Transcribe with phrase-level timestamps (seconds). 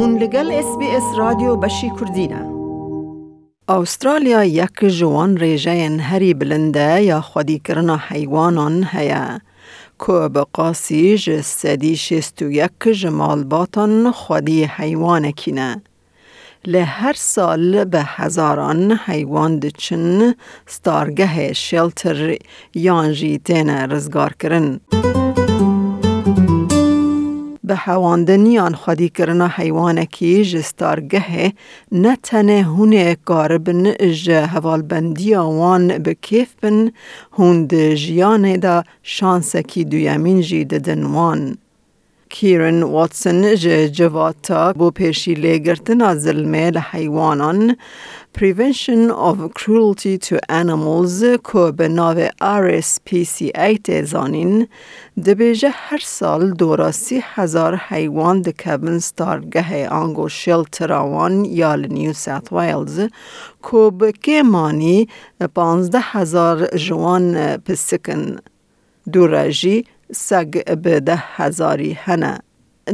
[0.00, 2.46] هون لگل اس بی اس رادیو بشی کردینه
[3.68, 9.40] استرالیا یک جوان ریجه هری بلنده یا خودی کرنا حیوانان هیا
[10.06, 15.82] که بقاسی جسدی شست و یک جمال باتان خودی حیوان کینه.
[16.66, 20.34] له هر سال به هزاران حیوان دچن
[20.66, 22.36] ستارگه شلتر
[22.74, 24.80] یانجی تین رزگار کرن.
[27.70, 31.52] به هواندنیان خودی کرنا حیوانکی جستارگه
[31.92, 36.90] نتنه هونه کاربن جه هوالبندی وان به کیف بن
[37.32, 41.02] هون جیانه دا شانسکی دویمین جی ددن
[42.30, 43.54] کیرن واتسن
[43.96, 47.76] جواتا بو پیشی لگرتن ظلمه لحیوانان
[48.32, 51.22] Prevention of Cruelty to Animals
[51.52, 54.68] که به ناو RSPCA تزانین
[55.26, 63.00] دبیجه هر سال دوراسی هزار حیوان دکبن ستارگه آنگو شلتر آوان یا نیو ساوت ویلز
[63.70, 65.08] که به کمانی
[65.54, 68.36] پانزده هزار جوان پسکن
[69.12, 72.38] دوراجی سگ به ده هزاری هنه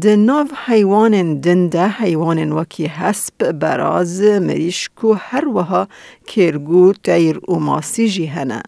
[0.00, 5.88] د ناو حیوان دنده حیوان وکی حسب براز مریشکو هر وها
[6.26, 8.62] کرگو تیر و ماسی جی هنه.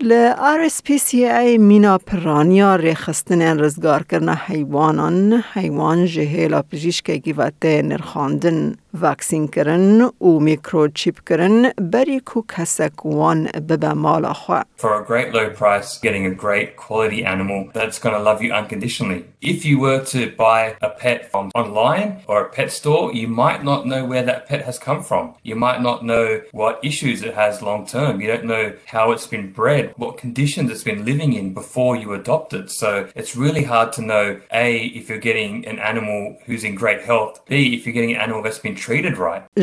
[0.00, 10.01] ل RSPCA مینا پرانیا رخستن رزگار کرنا حیوانان حیوان جهیلا پجیشک گیوته نرخاندن واکسین کرن
[10.01, 14.61] و میکروچیپ کرن بری کو کسک وان ببه مالا خوا.
[14.77, 18.51] For a great low price, getting a great quality animal that's going to love you
[18.53, 19.23] unconditionally.
[19.41, 23.63] If you were to buy a pet from online or a pet store, you might
[23.63, 25.35] not know where that pet has come from.
[25.43, 28.21] You might not know what issues it has long term.
[28.21, 32.13] You don't know how it's been bred, what conditions it's been living in before you
[32.13, 32.69] adopt it.
[32.71, 34.65] So it's really hard to know A,
[34.99, 38.43] if you're getting an animal who's in great health, B, if you're getting an animal
[38.43, 38.86] that's been treated right.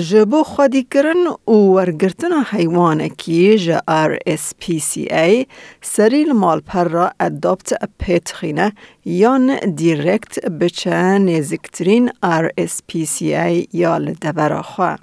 [0.09, 5.45] جبو خودی کرن او ورگرتنا حیوانکی جا ار اس پی سی ای
[5.81, 8.71] سریل مالپر را ادابت پیت خینه
[9.05, 10.91] یان دیرکت بچه
[11.29, 14.97] نزکترین ار اس پی سی ای یا لدبرا خواه.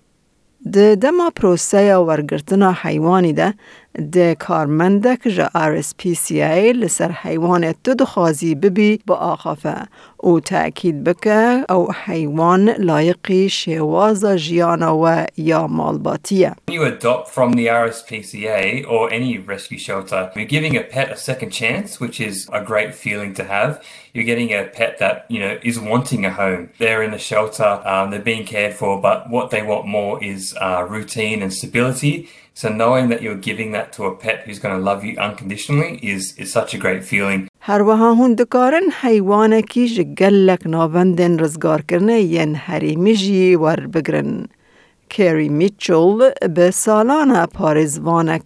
[0.74, 3.54] د دما پروسه یا ورګرتنه حیواني ده
[4.13, 9.75] د کارمندک جا RSPCA لسر حیوان تو دخوازی ببی با آخافه
[10.17, 16.51] او تأکید بکه او حیوان لایقی شواز جیانا و یا مالباتیه.
[16.67, 21.17] When you adopt from the RSPCA or any rescue shelter, you're giving a pet a
[21.17, 23.71] second chance, which is a great feeling to have.
[24.13, 26.63] You're getting a pet that, you know, is wanting a home.
[26.77, 30.55] They're in the shelter, um, they're being cared for, but what they want more is
[30.59, 32.15] uh, routine and stability.
[32.53, 35.99] So knowing that you're giving that to a pet who's going to love you unconditionally
[36.01, 37.47] is, is such a great feeling.
[37.61, 44.47] هر وها هون دکارن حیوان کی جگلک ناوندن رزگار کرنه ین حریمی جی ور بگرن.
[45.09, 48.41] کری میچول به سالانه پارزوانه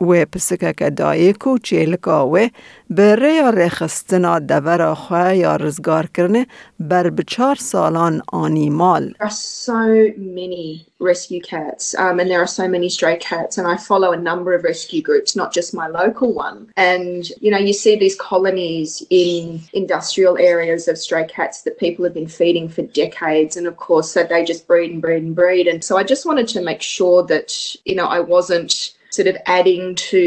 [0.00, 0.24] و وگراندنا پسکانه.
[0.24, 2.48] و پسکه که دایی کو چیلکا و
[2.90, 6.46] به ریا رخستنا دور خواه یا رزگار کرنه
[6.80, 9.14] بر بچار سالان آنیمال.
[9.18, 13.66] There are so many rescue cats um, and there are so many stray cats and
[13.66, 16.58] I follow a number of rescue groups, not just my local one.
[16.76, 22.04] And, you know, you see these colonies in industrial areas of stray cats that people
[22.04, 25.34] have been feeding for decades and of course so they just breed and breed and
[25.42, 25.66] breed.
[25.72, 27.48] And so I just wanted to make sure that,
[27.84, 28.72] you know, I wasn't
[29.11, 30.21] sort of adding to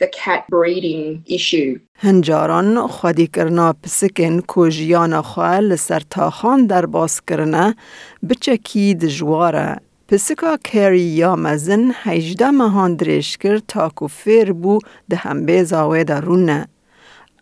[0.00, 1.80] the cat breeding issue.
[1.98, 7.74] هنجاران خودی کرنا پسکن کو جیان خواه لسر تاخان در باز کرنه
[8.28, 9.76] بچکی دجواره.
[10.08, 16.04] پسکا کری یا مزن هیجده مهان دریش کرد تا کو فیر بو ده هم بیزاوه
[16.04, 16.68] درونه.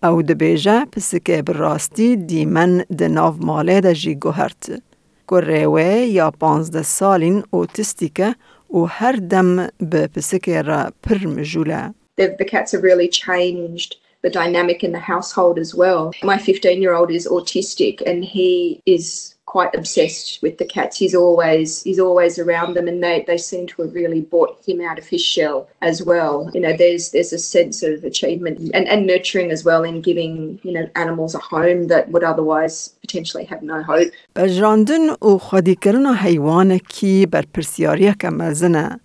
[0.03, 4.83] او ده بیجه پسکه براستی دیمن ده ناو ماله ده جی گوهرت.
[5.27, 5.83] کوریوه
[6.19, 8.35] یا پانزده سالین اوتیستیکه
[8.74, 11.94] و هر دم به پسکه را پر مجوله.
[12.22, 16.12] The, the cats have really changed the dynamic in the household as well.
[16.24, 20.98] My 15 year old is autistic and he is quite obsessed with the cats.
[20.98, 24.80] He's always he's always around them and they, they seem to have really brought him
[24.82, 26.34] out of his shell as well.
[26.54, 30.60] You know, there's there's a sense of achievement and, and nurturing as well in giving,
[30.64, 34.12] you know, animals a home that would otherwise potentially have no hope.
[34.36, 39.00] بجراندن و خودی کرنا حیوان کی بر پرسیاری که مزنه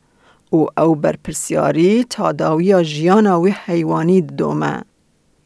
[0.52, 4.82] و او بر پرسیاری تا داوی جیانا و حیوانی دومه.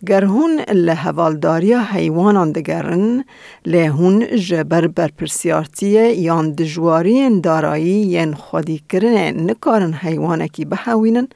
[0.08, 3.24] گر هون لحوالداری حیوانان دگرن
[3.66, 5.92] لهون جبر بر پرسیارتی
[6.28, 9.18] یان دجواری دارایی ین خودی کرن
[9.50, 11.28] نکارن حیوانکی بحوینن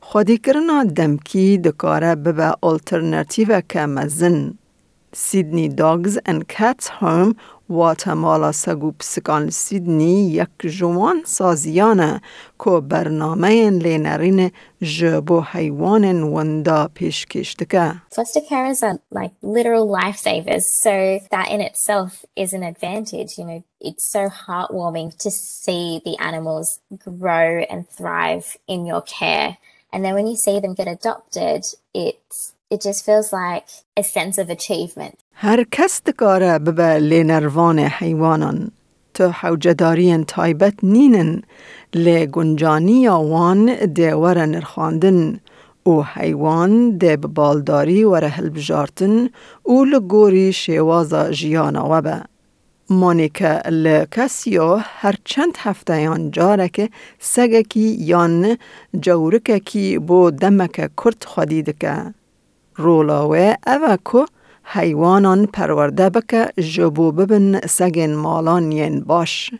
[0.00, 4.54] خودی کرنا دمکی دکاره ببه آلترناتیو که مزن.
[5.12, 7.34] سیدنی داگز and Cats Home
[7.69, 12.21] واتمالا سگو پسکان سیدنی یک جوان سازیانه
[12.63, 14.51] که برنامه لینرین
[14.81, 17.91] جبو حیوان وندا پیشکش دکه.
[18.15, 23.31] Foster carers are like literal lifesavers, so that in itself is an advantage.
[23.39, 29.57] You know, it's so heartwarming to see the animals grow and thrive in your care.
[29.91, 31.61] And then when you see them get adopted,
[31.93, 35.19] it's it just feels like a sense of achievement.
[35.42, 38.70] هر کس دکاره ببه لینروان حیوانان
[39.14, 41.42] تو حوجدارین تایبت نینن
[41.94, 45.40] لی گنجانی وان دیوره نرخاندن
[45.82, 49.30] او حیوان دی بالداری وره هلبجارتن
[49.62, 52.22] او لگوری شیوازا جیانا وبه.
[52.90, 58.56] مانیکا لکسیو هر چند هفته یان جارک سگکی یان
[59.00, 62.14] جورککی بو دمک کرد خدیدکه.
[62.76, 69.51] رولاوه اوه که حیوانان پرورده بکه جبو ببن سگن مالان ین باش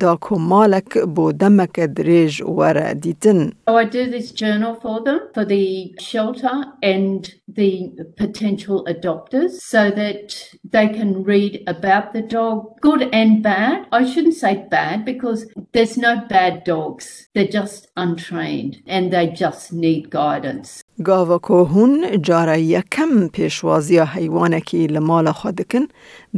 [0.00, 3.52] دا کو مالک بو دمک دریج وره دیتن.
[3.68, 7.72] So I do this journal for them, for the shelter and the
[8.16, 10.28] potential adopters, so that
[10.74, 13.86] they can read about the dog, good and bad.
[13.92, 17.06] I shouldn't say bad because there's no bad dogs.
[17.34, 20.82] They're just untrained and they just need guidance.
[21.03, 25.87] گاوا که هون جاره یکم پیشوازی حیوانکی لمال خودکن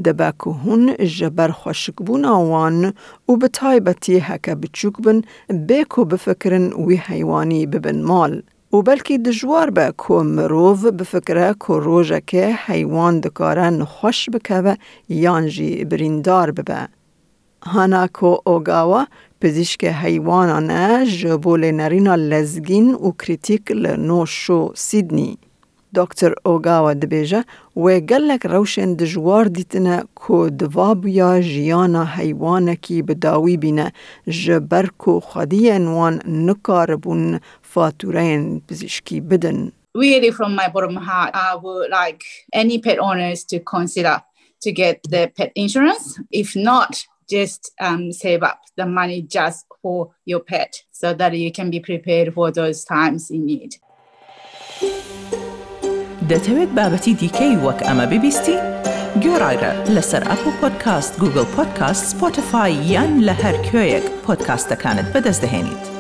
[0.06, 2.94] دبا که هون جبر خوشک بون آوان
[3.30, 5.22] و به تایبتی هکا بچوک بن
[5.68, 8.42] بیکو بفکرن وی حیوانی ببن مال.
[8.74, 14.78] و بلکی دجوار به که مروف بفکره که روژه که حیوان دکاره نخوش بکه
[15.10, 16.88] یانجی بریندار ببه.
[17.66, 19.06] هاناکو اوگاوا
[19.44, 25.38] پزشک حیوانانه جبول نرینا لزگین و کریتیک لنوشو سیدنی.
[25.96, 27.44] دکتر اوگاوا دبیجه
[27.76, 33.94] و گلک روشن دجوار دیتنه که دوابیا جیانا حیوانه کی بداوی بینه
[34.28, 39.72] جبر که خودی انوان نکاربون فاتورین پزشکی بدن.
[39.98, 42.24] Really from my bottom heart, I would like
[42.54, 44.16] any pet owners to consider
[44.64, 46.06] to get the pet insurance.
[46.32, 51.51] If not, just um, save up the money just for your pet so that you
[51.53, 53.73] can be prepared for those times in need.
[56.31, 58.57] دەتەوێت بابەتی دیکەی وەک ئەمە ببیستی؟
[59.25, 65.92] گۆڕایرە لەسەر ئەپ و پۆدکاست گوگل پۆدکاست سپۆتفاای یان لە هەر کوێیەک پۆدکاستەکانت بەدەست دەێنیت.